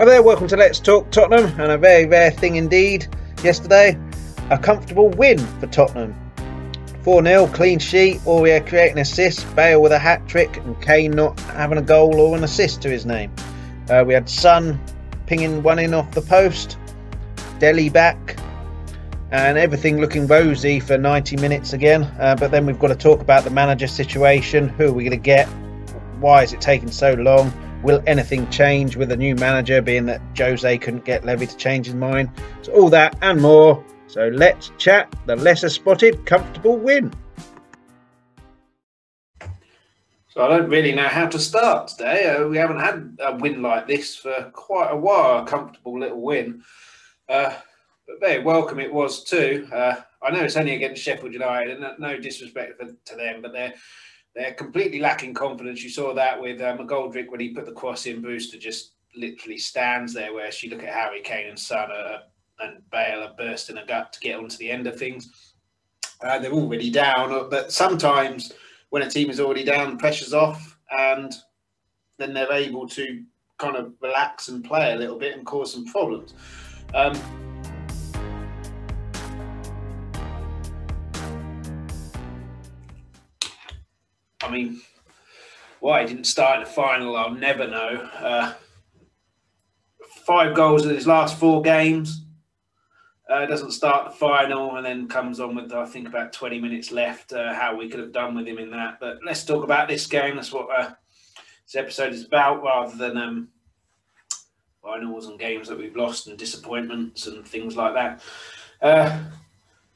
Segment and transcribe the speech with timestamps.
[0.00, 3.06] Hi there, welcome to Let's Talk Tottenham, and a very rare thing indeed
[3.44, 3.98] yesterday
[4.48, 6.14] a comfortable win for Tottenham.
[7.02, 11.38] 4 0, clean sheet, Aurier creating assists, Bale with a hat trick, and Kane not
[11.40, 13.30] having a goal or an assist to his name.
[13.90, 14.80] Uh, we had Son
[15.26, 16.78] pinging one in off the post,
[17.58, 18.38] Dele back,
[19.32, 22.04] and everything looking rosy for 90 minutes again.
[22.18, 25.10] Uh, but then we've got to talk about the manager situation who are we going
[25.10, 25.46] to get?
[26.20, 27.52] Why is it taking so long?
[27.82, 31.86] Will anything change with a new manager, being that Jose couldn't get Levy to change
[31.86, 32.30] his mind?
[32.60, 33.82] So, all that and more.
[34.06, 37.10] So, let's chat the lesser spotted, comfortable win.
[40.28, 42.28] So, I don't really know how to start today.
[42.28, 46.20] Uh, we haven't had a win like this for quite a while, a comfortable little
[46.20, 46.62] win.
[47.30, 47.54] Uh,
[48.06, 49.66] but very welcome it was too.
[49.72, 53.72] Uh, I know it's only against Sheffield United, and no disrespect to them, but they're
[54.34, 55.82] they're completely lacking confidence.
[55.82, 58.20] You saw that with uh, McGoldrick when he put the cross in.
[58.20, 60.32] Brewster just literally stands there.
[60.32, 61.90] Where she look at Harry Kane and Son
[62.60, 65.54] and Bale are bursting a gut to get onto the end of things.
[66.22, 68.52] Uh, they're already down, but sometimes
[68.90, 71.34] when a team is already down, pressure's off, and
[72.18, 73.24] then they're able to
[73.58, 76.34] kind of relax and play a little bit and cause some problems.
[76.94, 77.18] Um,
[84.50, 84.80] I mean,
[85.78, 88.08] why he didn't start in the final, I'll never know.
[88.18, 88.52] Uh,
[90.26, 92.24] five goals in his last four games.
[93.30, 96.90] Uh, doesn't start the final and then comes on with, I think, about 20 minutes
[96.90, 97.32] left.
[97.32, 98.98] Uh, how we could have done with him in that.
[98.98, 100.34] But let's talk about this game.
[100.34, 100.90] That's what uh,
[101.64, 103.48] this episode is about rather than um,
[104.82, 109.29] finals and games that we've lost and disappointments and things like that.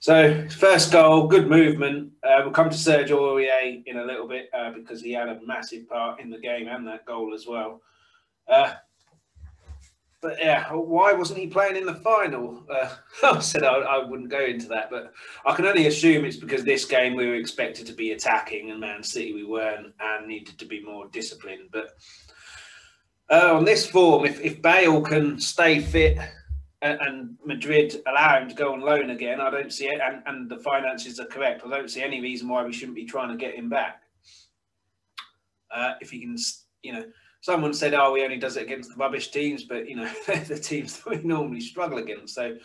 [0.05, 2.13] So first goal, good movement.
[2.23, 5.41] Uh, we'll come to Serge Aurier in a little bit uh, because he had a
[5.47, 7.81] massive part in the game and that goal as well.
[8.47, 8.75] Uh,
[10.21, 12.67] but yeah, why wasn't he playing in the final?
[12.71, 15.15] Uh, I said I, I, wouldn't go into that, but
[15.47, 18.81] I can only assume it's because this game we were expected to be attacking and
[18.81, 21.71] Man City we weren't and needed to be more disciplined.
[21.73, 21.93] But
[23.31, 26.19] uh, on this form, if, if Bale can stay fit
[26.85, 30.51] and Madrid allow him to go on loan again, I don't see it, and, and
[30.51, 31.63] the finances are correct.
[31.65, 34.03] I don't see any reason why we shouldn't be trying to get him back.
[35.75, 36.37] Uh, if he can,
[36.83, 37.05] you know,
[37.41, 40.45] someone said, "Oh, he only does it against the rubbish teams," but you know, they're
[40.45, 42.35] the teams that we normally struggle against.
[42.35, 42.57] So,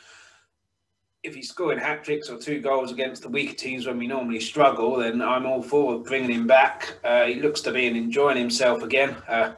[1.24, 4.41] if he's scoring hat tricks or two goals against the weaker teams when we normally
[4.41, 6.97] struggle, then I'm all for bringing him back.
[7.06, 9.16] Uh, he looks to be enjoying himself again.
[9.28, 9.53] Uh,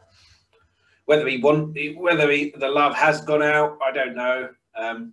[1.11, 4.47] whether he want, whether he, the love has gone out, I don't know.
[4.77, 5.11] Um,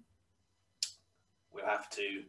[1.53, 2.23] we'll have to.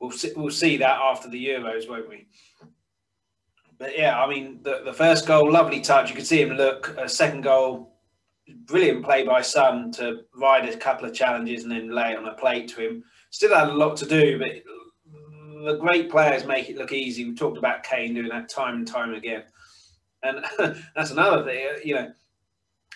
[0.00, 2.26] We'll see, we'll see that after the Euros, won't we?
[3.78, 6.10] But yeah, I mean, the, the first goal, lovely touch.
[6.10, 6.96] You could see him look.
[6.98, 7.94] A second goal,
[8.64, 12.34] brilliant play by Son to ride a couple of challenges and then lay on a
[12.34, 13.04] plate to him.
[13.30, 14.50] Still had a lot to do, but
[15.64, 17.24] the great players make it look easy.
[17.24, 19.44] We talked about Kane doing that time and time again.
[20.26, 20.44] And
[20.94, 22.12] that's another thing, you know,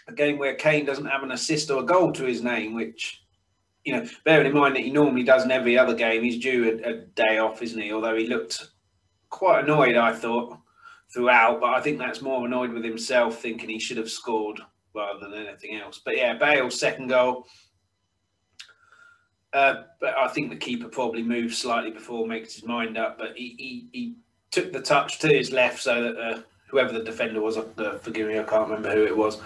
[0.08, 3.22] a game where Kane doesn't have an assist or a goal to his name, which,
[3.84, 6.80] you know, bearing in mind that he normally does in every other game, he's due
[6.84, 7.92] a, a day off, isn't he?
[7.92, 8.68] Although he looked
[9.28, 10.58] quite annoyed, I thought,
[11.12, 14.60] throughout, but I think that's more annoyed with himself, thinking he should have scored
[14.94, 16.00] rather than anything else.
[16.04, 17.46] But yeah, Bale's second goal.
[19.52, 23.18] Uh, but I think the keeper probably moved slightly before makes his mind up.
[23.18, 24.14] But he, he, he
[24.50, 27.58] took the touch to his left so that uh, whoever the defender was,
[28.02, 29.40] forgive me, I can't remember who it was,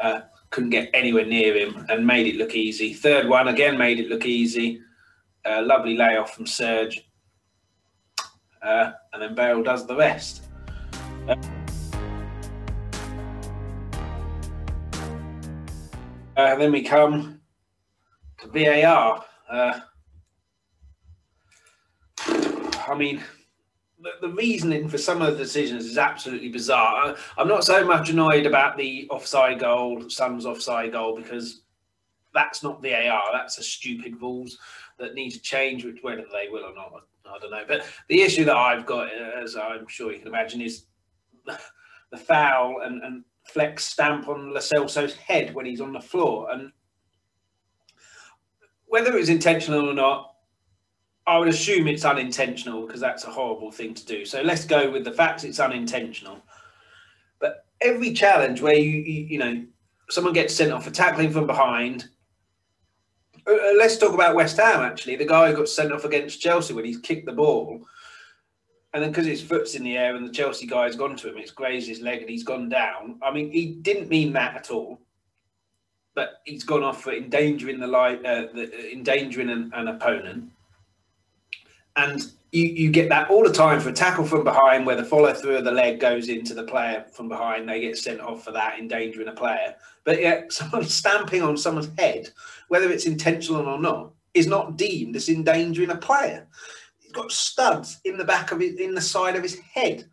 [0.00, 2.92] uh, couldn't get anywhere near him and made it look easy.
[2.92, 4.80] Third one again made it look easy.
[5.44, 7.08] Uh, lovely layoff from Serge,
[8.62, 10.44] uh, and then Bale does the rest.
[11.26, 11.34] Uh,
[16.36, 17.40] uh then we come
[18.40, 19.24] to VAR.
[19.50, 19.80] Uh,
[22.88, 23.20] I mean,
[24.20, 27.16] the, reasoning for some of the decisions is absolutely bizarre.
[27.36, 31.62] I'm not so much annoyed about the offside goal, Son's offside goal, because
[32.34, 33.24] that's not the AR.
[33.32, 34.58] That's a stupid rules
[34.98, 36.92] that need to change, which whether they will or not,
[37.26, 37.64] I don't know.
[37.66, 40.84] But the issue that I've got, as I'm sure you can imagine, is
[41.46, 46.50] the foul and, and Fleck's stamp on Lo Celso's head when he's on the floor.
[46.50, 46.72] And
[48.86, 50.31] whether it was intentional or not,
[51.26, 54.24] I would assume it's unintentional because that's a horrible thing to do.
[54.24, 56.42] So let's go with the facts it's unintentional.
[57.38, 59.64] But every challenge where you, you, you know,
[60.10, 62.08] someone gets sent off for tackling from behind.
[63.46, 65.16] Uh, uh let's talk about West Ham actually.
[65.16, 67.86] The guy who got sent off against Chelsea when he's kicked the ball.
[68.92, 71.38] And then because his foot's in the air and the Chelsea guy's gone to him,
[71.38, 73.18] it's grazed his leg and he's gone down.
[73.22, 74.98] I mean, he didn't mean that at all.
[76.14, 80.50] but he's gone off for endangering the life, uh, the, endangering an, an opponent.
[81.96, 82.22] And
[82.52, 85.32] you, you get that all the time for a tackle from behind where the follow
[85.32, 87.68] through of the leg goes into the player from behind.
[87.68, 89.74] They get sent off for that, endangering a player.
[90.04, 92.30] But yet, someone stamping on someone's head,
[92.68, 96.46] whether it's intentional or not, is not deemed as endangering a player.
[96.98, 100.04] He's got studs in the back of his, in the side of his head.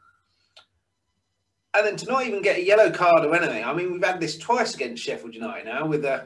[1.73, 3.63] And then to not even get a yellow card or anything.
[3.63, 6.23] I mean, we've had this twice against Sheffield United now with uh,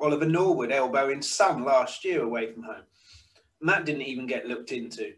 [0.00, 2.82] Oliver Norwood elbowing Son last year away from home.
[3.62, 5.12] And that didn't even get looked into.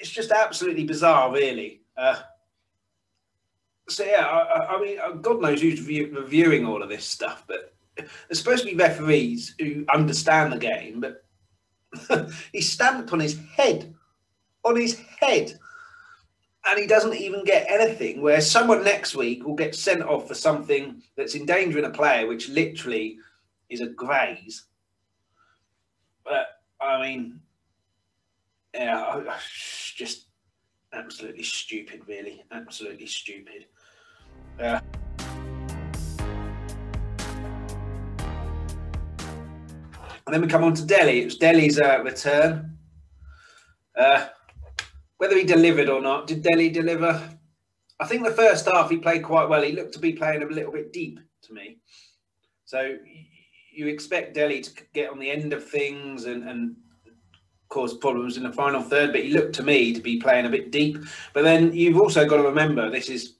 [0.00, 1.82] It's just absolutely bizarre, really.
[1.96, 2.20] Uh,
[3.88, 7.74] so yeah, I, I, mean, uh, God knows who's reviewing all of this stuff, but
[7.96, 13.92] there's supposed to be referees who understand the game, but he's stamped on his head,
[14.64, 15.58] on his head,
[16.66, 18.22] and he doesn't even get anything.
[18.22, 22.48] Where someone next week will get sent off for something that's endangering a player, which
[22.48, 23.18] literally
[23.70, 24.66] is a graze.
[26.24, 26.46] But
[26.80, 27.40] I mean,
[28.74, 29.38] yeah,
[29.96, 30.26] just
[30.92, 33.66] absolutely stupid, really, absolutely stupid.
[34.58, 34.80] Yeah.
[40.26, 41.22] And then we come on to Dele.
[41.22, 42.76] It was Dele's uh, return.
[43.98, 44.26] Uh,
[45.16, 47.20] whether he delivered or not, did Delhi deliver?
[47.98, 49.62] I think the first half he played quite well.
[49.62, 51.78] He looked to be playing a little bit deep to me.
[52.64, 52.96] So
[53.72, 56.76] you expect Dele to get on the end of things and, and
[57.68, 60.50] cause problems in the final third, but he looked to me to be playing a
[60.50, 60.98] bit deep.
[61.34, 63.34] But then you've also got to remember this is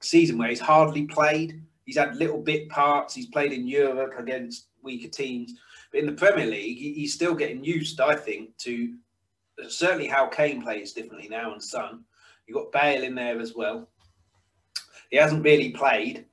[0.00, 1.62] season where he's hardly played.
[1.84, 3.14] He's had little bit parts.
[3.14, 5.54] He's played in Europe against weaker teams.
[5.90, 8.94] But in the Premier League, he's still getting used, I think, to
[9.68, 12.04] certainly how Kane plays differently now and Son.
[12.46, 13.88] You've got Bale in there as well.
[15.10, 16.24] He hasn't really played,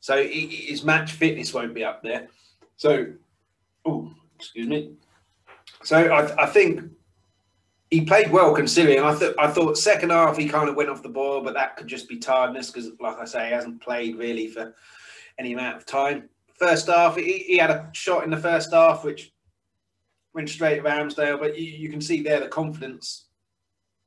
[0.00, 2.28] so his match fitness won't be up there.
[2.82, 3.06] So,
[3.84, 4.94] oh, excuse me.
[5.84, 6.82] So I, I think
[7.92, 8.98] he played well considering.
[8.98, 11.76] I thought I thought second half he kind of went off the ball, but that
[11.76, 14.74] could just be tiredness because, like I say, he hasn't played really for
[15.38, 16.28] any amount of time.
[16.58, 19.32] First half, he, he had a shot in the first half which
[20.34, 23.26] went straight to Ramsdale, but you, you can see there the confidence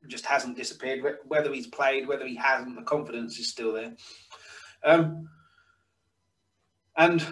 [0.07, 1.01] just hasn't disappeared.
[1.24, 3.94] Whether he's played, whether he hasn't, the confidence is still there.
[4.83, 5.30] Um,
[6.98, 7.25] and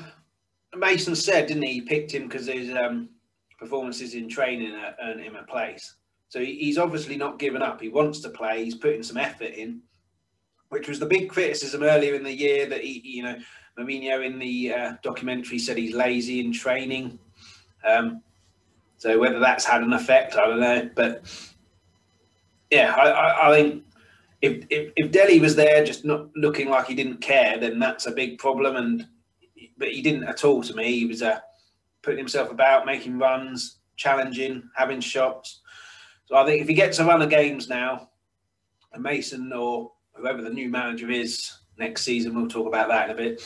[0.75, 1.73] Mason said, didn't he?
[1.73, 3.09] He picked him because his um,
[3.59, 5.95] performances in training earned him a place.
[6.29, 7.79] So he's obviously not given up.
[7.79, 8.63] He wants to play.
[8.63, 9.81] He's putting some effort in,
[10.69, 13.37] which was the big criticism earlier in the year that he, you know,
[13.77, 17.19] Mourinho in the uh, documentary said he's lazy in training.
[17.87, 18.21] Um,
[18.97, 20.89] so whether that's had an effect, I don't know.
[20.95, 21.23] But
[22.71, 23.83] yeah, I, I, I think
[24.41, 28.07] if, if, if Dele was there just not looking like he didn't care, then that's
[28.07, 28.75] a big problem.
[28.75, 29.07] And
[29.77, 30.99] but he didn't at all to me.
[30.99, 31.39] He was uh,
[32.01, 35.61] putting himself about, making runs, challenging, having shots.
[36.25, 38.09] So I think if he gets a run of games now,
[38.93, 43.15] and Mason or whoever the new manager is next season, we'll talk about that in
[43.15, 43.41] a bit,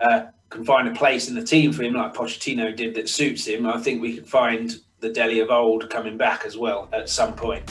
[0.00, 3.46] uh, can find a place in the team for him like Pochettino did that suits
[3.46, 7.08] him, I think we could find the Dele of old coming back as well at
[7.08, 7.70] some point.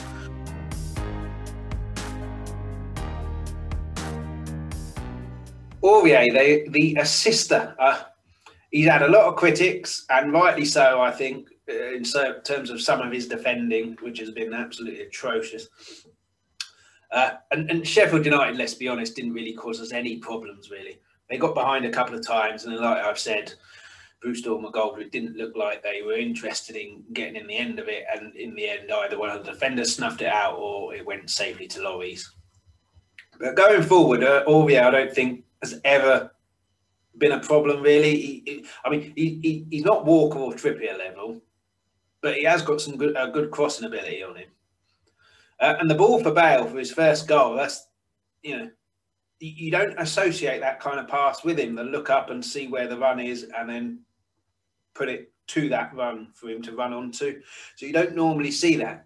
[5.81, 8.03] Aurier, the, the assister, uh,
[8.71, 12.81] he's had a lot of critics, and rightly so, I think, uh, in terms of
[12.81, 15.67] some of his defending, which has been absolutely atrocious.
[17.11, 20.99] Uh, and, and, Sheffield United, let's be honest, didn't really cause us any problems, really.
[21.29, 23.53] They got behind a couple of times, and like I've said,
[24.21, 27.87] Bruce or McGoldrick didn't look like they were interested in getting in the end of
[27.87, 28.03] it.
[28.13, 31.29] And in the end, either one of the defenders snuffed it out or it went
[31.29, 32.25] safely to Lloris.
[33.39, 36.31] But going forward, uh, Aurier, I don't think has ever
[37.17, 38.15] been a problem, really.
[38.15, 41.41] He, he, I mean, he, he's not Walker or Trippier level,
[42.21, 44.49] but he has got some good, uh, good crossing ability on him.
[45.59, 47.87] Uh, and the ball for Bale for his first goal, that's,
[48.43, 48.69] you know,
[49.41, 52.87] you don't associate that kind of pass with him, the look up and see where
[52.87, 53.99] the run is and then
[54.93, 57.41] put it to that run for him to run onto.
[57.75, 59.05] So you don't normally see that.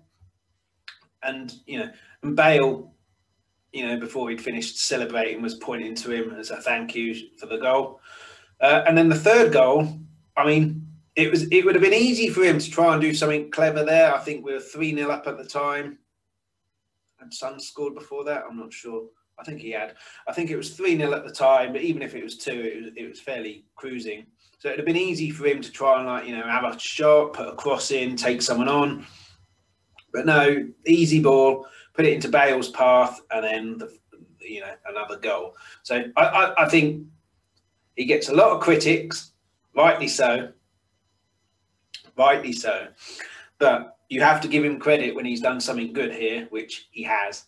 [1.21, 1.89] And, you know,
[2.23, 2.93] and Bale,
[3.73, 7.47] you know, before he'd finished celebrating, was pointing to him as a thank you for
[7.47, 7.99] the goal.
[8.61, 9.99] Uh, and then the third goal,
[10.37, 13.13] I mean, it was it would have been easy for him to try and do
[13.13, 14.15] something clever there.
[14.15, 15.97] I think we were 3 0 up at the time.
[17.19, 18.43] And Son scored before that.
[18.49, 19.05] I'm not sure.
[19.39, 19.95] I think he had.
[20.27, 22.51] I think it was 3 0 at the time, but even if it was two,
[22.51, 24.25] it was, it was fairly cruising.
[24.59, 26.79] So it'd have been easy for him to try and, like, you know, have a
[26.79, 29.05] shot, put a cross in, take someone on.
[30.13, 33.97] But no, easy ball, put it into Bale's path, and then, the,
[34.39, 35.55] you know, another goal.
[35.83, 37.07] So I, I, I think
[37.95, 39.31] he gets a lot of critics,
[39.75, 40.49] rightly so,
[42.17, 42.87] rightly so.
[43.59, 47.03] But you have to give him credit when he's done something good here, which he
[47.03, 47.45] has.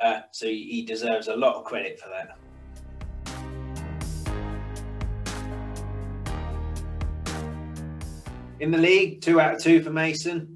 [0.00, 2.36] Uh, so he deserves a lot of credit for that.
[8.58, 10.51] In the league, two out of two for Mason.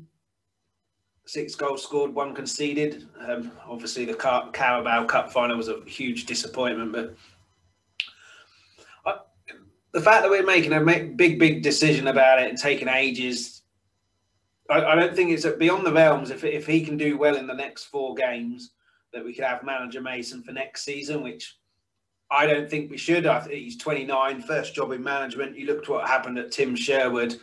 [1.37, 3.07] Six goals scored, one conceded.
[3.29, 7.15] Um, obviously, the Car- Carabao Cup final was a huge disappointment, but
[9.05, 9.19] I,
[9.93, 13.61] the fact that we're making a big, big decision about it and taking ages,
[14.71, 16.31] I, I don't think it's beyond the realms.
[16.31, 18.71] If if he can do well in the next four games,
[19.13, 21.59] that we could have manager Mason for next season, which
[22.31, 23.27] I don't think we should.
[23.27, 25.59] I think he's 29, first job in management.
[25.59, 27.37] You looked what happened at Tim Sherwood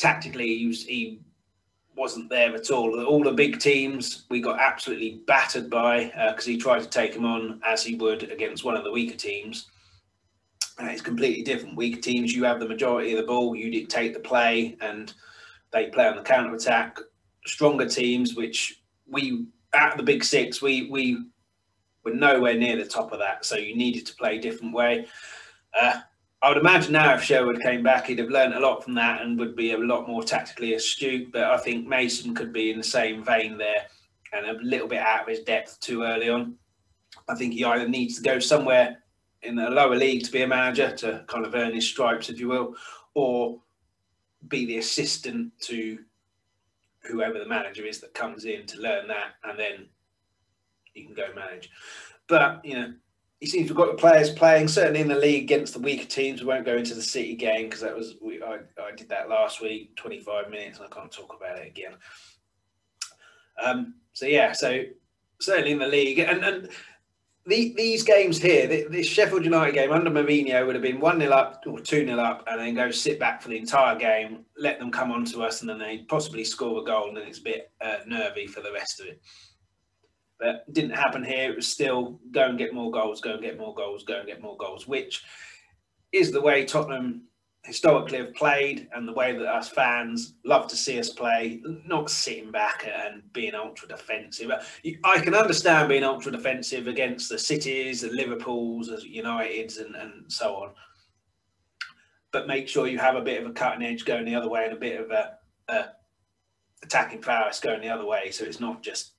[0.00, 1.20] tactically he, was, he
[1.96, 3.02] wasn't there at all.
[3.04, 7.14] All the big teams we got absolutely battered by because uh, he tried to take
[7.14, 9.66] them on as he would against one of the weaker teams.
[10.78, 11.76] And it's completely different.
[11.76, 15.12] Weaker teams, you have the majority of the ball, you dictate the play, and
[15.72, 16.98] they play on the counter attack.
[17.46, 21.24] Stronger teams, which we at the big six, we we
[22.04, 23.44] were nowhere near the top of that.
[23.44, 25.06] So you needed to play a different way.
[25.78, 26.00] Uh,
[26.42, 29.20] I would imagine now if Sherwood came back, he'd have learned a lot from that
[29.20, 31.30] and would be a lot more tactically astute.
[31.32, 33.86] But I think Mason could be in the same vein there
[34.32, 36.54] and a little bit out of his depth too early on.
[37.28, 39.02] I think he either needs to go somewhere
[39.42, 42.40] in a lower league to be a manager to kind of earn his stripes, if
[42.40, 42.74] you will,
[43.14, 43.60] or
[44.48, 45.98] be the assistant to
[47.02, 49.86] whoever the manager is that comes in to learn that and then
[50.94, 51.70] you can go manage.
[52.28, 52.92] But, you know,
[53.40, 56.04] he seems to have got the players playing certainly in the league against the weaker
[56.04, 56.42] teams.
[56.42, 59.30] We won't go into the City game because that was we, I, I did that
[59.30, 61.94] last week, 25 minutes, and I can't talk about it again.
[63.62, 64.82] Um, so yeah, so
[65.40, 66.68] certainly in the league, and and
[67.46, 71.32] the, these games here, this Sheffield United game under Mourinho would have been one 0
[71.32, 74.78] up or two 0 up, and then go sit back for the entire game, let
[74.78, 77.38] them come on to us, and then they possibly score a goal, and then it's
[77.38, 79.22] a bit uh, nervy for the rest of it.
[80.40, 81.50] But didn't happen here.
[81.50, 84.26] It was still go and get more goals, go and get more goals, go and
[84.26, 85.22] get more goals, which
[86.12, 87.22] is the way Tottenham
[87.62, 92.10] historically have played and the way that us fans love to see us play, not
[92.10, 94.50] sitting back and being ultra defensive.
[95.04, 100.32] I can understand being ultra defensive against the cities, the Liverpools, the Uniteds, and, and
[100.32, 100.70] so on.
[102.32, 104.64] But make sure you have a bit of a cutting edge going the other way
[104.64, 105.32] and a bit of a,
[105.68, 105.88] a
[106.82, 108.30] attacking prowess going the other way.
[108.30, 109.12] So it's not just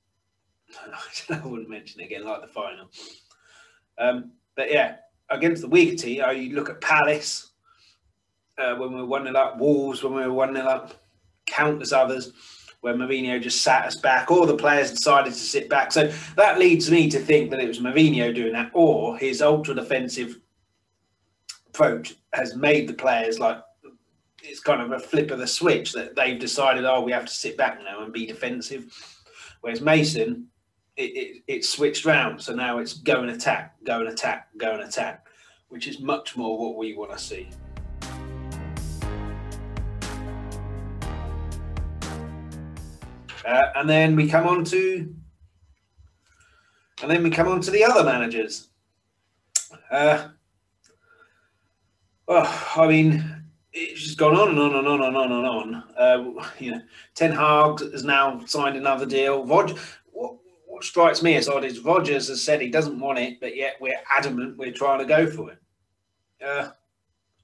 [1.30, 2.90] I wouldn't mention it again, like the final.
[3.98, 4.98] Um, but yeah,
[5.30, 7.52] against the weaker team, you look at Palace
[8.58, 10.94] uh, when we were 1 0 up, Wolves when we were 1 0 up,
[11.46, 12.32] countless others
[12.82, 15.92] where Mourinho just sat us back, or the players decided to sit back.
[15.92, 19.76] So that leads me to think that it was Mourinho doing that, or his ultra
[19.76, 20.40] defensive
[21.68, 23.62] approach has made the players like
[24.44, 27.34] it's kind of a flip of the switch that they've decided, oh, we have to
[27.34, 28.92] sit back now and be defensive.
[29.62, 30.48] Whereas Mason
[31.02, 32.42] it, it, it switched round.
[32.42, 35.26] So now it's go and attack, go and attack, go and attack,
[35.70, 37.50] which is much more what we want to see.
[43.44, 45.14] Uh, and then we come on to,
[47.02, 48.70] and then we come on to the other managers.
[49.90, 50.28] Uh,
[52.28, 53.44] oh, I mean,
[53.74, 55.84] it's just gone on and on and on and on and on.
[55.98, 56.82] Uh, you know,
[57.16, 59.44] Ten Hag has now signed another deal.
[59.44, 59.76] Rod,
[60.82, 63.76] what strikes me as odd is Rodgers has said he doesn't want it, but yet
[63.80, 65.60] we're adamant we're trying to go for it.
[66.44, 66.72] Uh,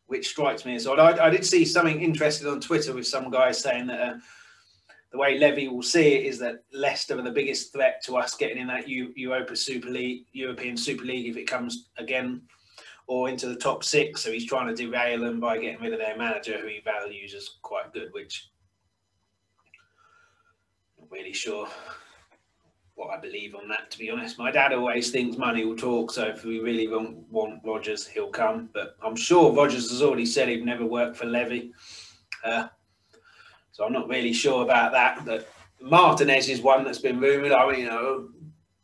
[0.08, 0.98] which strikes me as odd.
[0.98, 4.18] I, I, did see something interesting on Twitter with some guy saying that uh,
[5.12, 8.34] the way Levy will see it is that Leicester are the biggest threat to us
[8.34, 12.42] getting in that U- Europa Super League, European Super League, if it comes again,
[13.06, 14.22] or into the top six.
[14.22, 17.36] So he's trying to derail them by getting rid of their manager, who he values
[17.36, 18.12] as quite good.
[18.14, 18.50] Which,
[20.98, 21.68] not really sure
[22.98, 24.40] what I believe on that, to be honest.
[24.40, 28.32] My dad always thinks money will talk, so if we really want, want Rodgers, he'll
[28.32, 28.70] come.
[28.74, 31.74] But I'm sure Rodgers has already said he'd never work for Levy.
[32.44, 32.68] Uh,
[33.72, 35.24] so I'm not really sure about that.
[35.26, 35.48] But
[35.80, 37.52] Martinez is one that's been rumoured.
[37.52, 38.30] I mean, you know,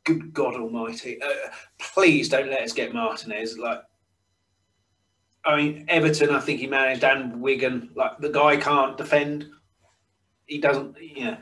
[0.03, 3.58] good God Almighty, uh, please don't let us get Martinez.
[3.58, 3.82] Like,
[5.43, 7.89] I mean, Everton, I think he managed, and Wigan.
[7.96, 9.48] Like, the guy can't defend.
[10.46, 11.38] He doesn't, you know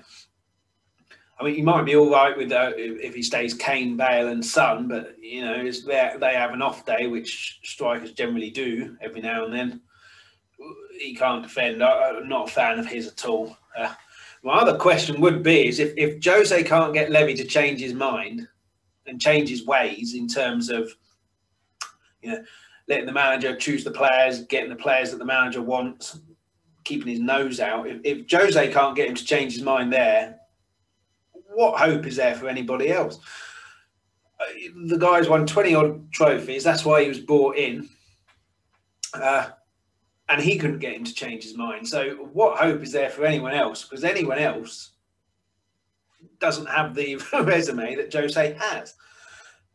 [1.41, 4.45] I mean, he might be all right with uh, if he stays Kane, Bale, and
[4.45, 9.45] Son, but you know, they have an off day, which strikers generally do every now
[9.45, 9.81] and then.
[11.00, 11.83] He can't defend.
[11.83, 13.57] I, am not a fan of his at all.
[13.75, 13.91] Uh,
[14.43, 17.95] my other question would be: is if, if Jose can't get Levy to change his
[17.95, 18.48] mind
[19.07, 20.93] and change his ways in terms of,
[22.21, 22.43] you know,
[22.88, 26.19] letting the manager choose the players, getting the players that the manager wants,
[26.83, 27.88] keeping his nose out.
[27.88, 30.40] If, if Jose can't get him to change his mind there,
[31.53, 33.20] what hope is there for anybody else?
[34.39, 34.46] Uh,
[34.86, 36.63] the guy's won 20 odd trophies.
[36.63, 37.89] That's why he was brought in.
[39.13, 39.50] Uh,
[40.29, 41.88] and he couldn't get him to change his mind.
[41.88, 43.84] So, what hope is there for anyone else?
[43.84, 44.91] Because anyone else
[46.39, 48.96] doesn't have the resume that Jose has.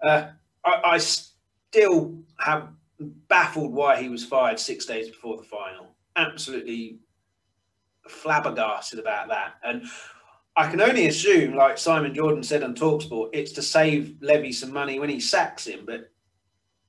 [0.02, 0.28] Uh,
[0.64, 2.68] I, I still have
[3.28, 5.94] baffled why he was fired six days before the final.
[6.16, 6.98] Absolutely
[8.08, 9.54] flabbergasted about that.
[9.62, 9.84] And
[10.56, 14.72] I can only assume, like Simon Jordan said on Talksport, it's to save Levy some
[14.72, 15.84] money when he sacks him.
[15.84, 16.10] But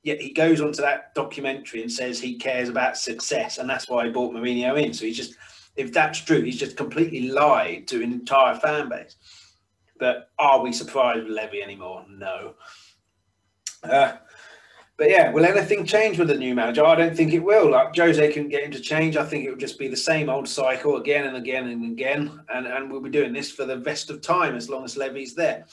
[0.03, 4.05] yet he goes onto that documentary and says he cares about success, and that's why
[4.05, 4.93] he brought Mourinho in.
[4.93, 5.35] So he's just,
[5.75, 9.17] if that's true, he's just completely lied to an entire fan base.
[9.99, 12.05] But are we surprised with Levy anymore?
[12.09, 12.53] No.
[13.83, 14.13] Uh,
[14.97, 16.83] but yeah, will anything change with the new manager?
[16.83, 17.69] I don't think it will.
[17.69, 19.15] Like Jose can get him to change.
[19.15, 22.39] I think it will just be the same old cycle again and again and again.
[22.49, 25.35] And, and we'll be doing this for the rest of time as long as Levy's
[25.35, 25.65] there.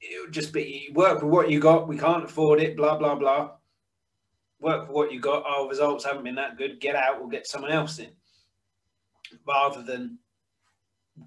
[0.00, 1.86] It would just be work with what you got.
[1.86, 3.50] We can't afford it, blah, blah, blah.
[4.58, 5.44] Work with what you got.
[5.44, 6.80] Our results haven't been that good.
[6.80, 8.10] Get out, we'll get someone else in.
[9.46, 10.18] Rather than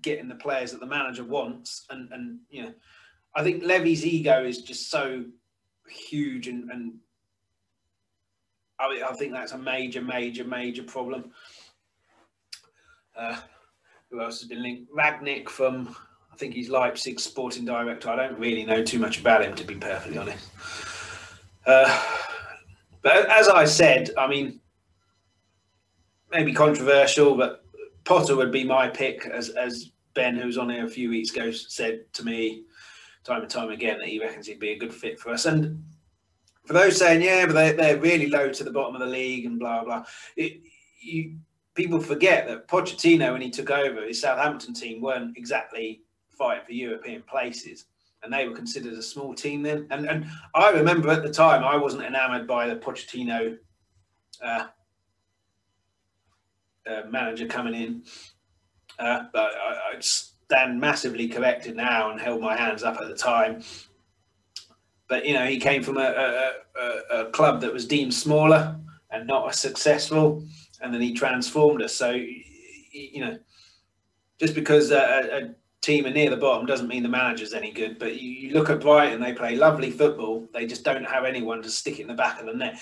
[0.02, 1.86] getting the players that the manager wants.
[1.92, 2.74] And, and you know,
[3.36, 5.26] I think Levy's ego is just so
[5.90, 6.94] huge and, and
[8.80, 11.32] I, I think that's a major, major, major problem.
[13.18, 13.38] Uh,
[14.10, 14.92] who else has been linked?
[14.94, 15.96] Rangnick from,
[16.32, 18.10] I think he's Leipzig sporting director.
[18.10, 20.50] I don't really know too much about him, to be perfectly honest.
[21.66, 22.04] Uh,
[23.02, 24.60] but as I said, I mean,
[26.32, 27.64] maybe controversial, but
[28.04, 31.32] Potter would be my pick, as, as Ben, who was on here a few weeks
[31.32, 32.64] ago, said to me
[33.26, 35.46] time and time again that he reckons he'd be a good fit for us.
[35.46, 35.84] And
[36.66, 39.46] for those saying, yeah, but they're, they're really low to the bottom of the league
[39.46, 40.04] and blah, blah,
[40.38, 40.62] it,
[41.02, 41.38] you,
[41.74, 46.72] people forget that Pochettino, when he took over, his Southampton team weren't exactly fighting for
[46.72, 47.86] European places.
[48.24, 49.88] And they were considered a small team then.
[49.92, 53.58] And, and I remember at the time, I wasn't enamoured by the Pochettino
[54.44, 54.68] uh,
[56.90, 58.04] uh, manager coming in.
[58.98, 60.02] Uh, but I, I
[60.46, 63.64] stand massively corrected now and held my hands up at the time.
[65.08, 68.76] But you know, he came from a, a, a, a club that was deemed smaller
[69.12, 70.44] and not as successful,
[70.82, 71.94] and then he transformed us.
[71.94, 73.38] So you know,
[74.40, 78.00] just because a, a team are near the bottom doesn't mean the manager's any good.
[78.00, 80.48] But you, you, look at Brighton; they play lovely football.
[80.54, 82.80] They just don't have anyone to stick it in the back of the net.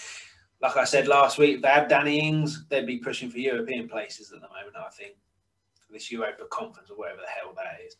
[0.61, 3.89] Like I said last week, if they had Danny Ings, they'd be pushing for European
[3.89, 4.75] places at the moment.
[4.77, 5.15] I think
[5.93, 7.95] this Europa Conference or whatever the hell that is.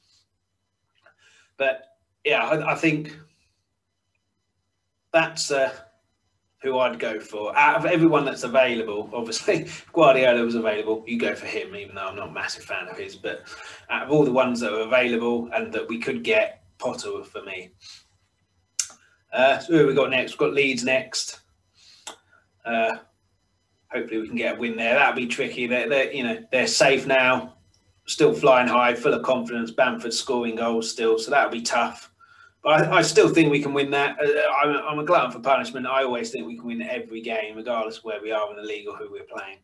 [1.58, 1.84] But
[2.26, 3.18] yeah, I, I think
[5.12, 5.74] that's uh,
[6.62, 7.56] who I'd go for.
[7.58, 11.04] Out of everyone that's available, obviously Guardiola was available.
[11.06, 13.16] You go for him, even though I'm not a massive fan of his.
[13.16, 13.44] But
[13.90, 17.44] out of all the ones that are available and that we could get, Potter for
[17.44, 17.72] me.
[19.32, 20.34] Uh, so who we got next?
[20.34, 21.40] We've got Leeds next.
[22.66, 22.98] Uh,
[23.92, 24.96] hopefully we can get a win there.
[24.96, 25.68] That'll be tricky.
[25.68, 27.54] They're, they're you know they're safe now
[28.06, 29.72] still flying high, full of confidence.
[29.72, 32.12] Bamford scoring goals still, so that'll be tough.
[32.64, 34.18] But I, I still think we can win that.
[34.20, 35.86] Uh, I'm, I'm, a glutton for punishment.
[35.86, 38.64] I always think we can win every game, regardless of where we are in the
[38.64, 39.58] league or who we're playing.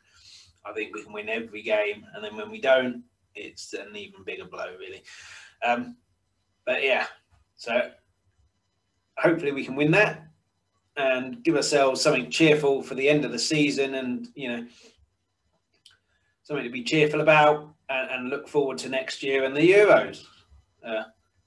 [0.66, 3.04] I think we can win every game, and then when we don't,
[3.36, 5.04] it's an even bigger blow, really.
[5.66, 5.96] Um,
[6.66, 7.06] but yeah,
[7.56, 7.90] so
[9.18, 10.28] hopefully we can win that
[10.98, 14.68] and give ourselves something cheerful for the end of the season, and you know,
[16.44, 20.24] something to be cheerful about and, and look forward to next year and the Euros.
[20.86, 21.04] Uh,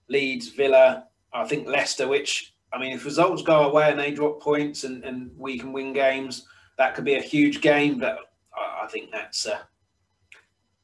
[0.09, 4.43] Leeds, Villa, I think Leicester, which, I mean, if results go away and they drop
[4.43, 6.47] points and, and we can win games,
[6.79, 8.19] that could be a huge game, but
[8.55, 9.59] I, I think that's uh,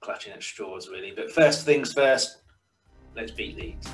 [0.01, 1.13] clutching at straws, really.
[1.15, 2.39] But first things first,
[3.17, 3.89] let's beat Leeds.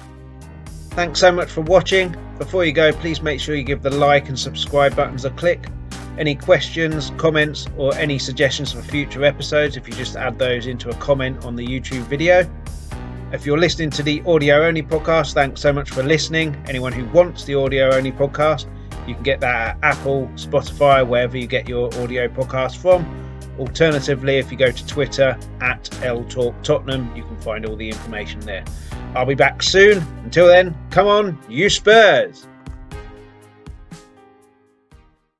[0.90, 2.14] Thanks so much for watching.
[2.38, 5.68] Before you go, please make sure you give the like and subscribe buttons a click
[6.18, 10.90] any questions, comments, or any suggestions for future episodes, if you just add those into
[10.90, 12.48] a comment on the YouTube video.
[13.32, 16.54] If you're listening to the audio only podcast, thanks so much for listening.
[16.68, 18.66] Anyone who wants the audio only podcast,
[19.08, 23.04] you can get that at Apple, Spotify, wherever you get your audio podcast from.
[23.58, 27.88] Alternatively, if you go to Twitter at L Talk Tottenham, you can find all the
[27.88, 28.64] information there.
[29.14, 29.98] I'll be back soon.
[30.24, 32.46] Until then, come on, you Spurs!